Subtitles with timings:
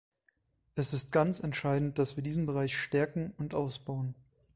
[0.73, 4.15] Es ist ganz entscheidend, dass wir diesen Bereich stärken und ausbauen.